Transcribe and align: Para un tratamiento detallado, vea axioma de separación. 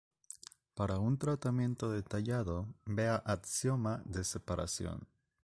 Para 0.73 0.97
un 1.07 1.15
tratamiento 1.19 1.91
detallado, 1.91 2.65
vea 2.87 3.17
axioma 3.23 4.01
de 4.03 4.23
separación. 4.23 5.07